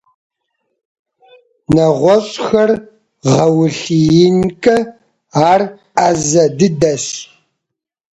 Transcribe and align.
Нэгъуэщӏхэр 1.73 2.71
гъэулъиинкӏэ 3.31 4.77
ар 5.49 5.61
ӏэзэ 5.95 6.43
дыдэщ. 6.57 7.05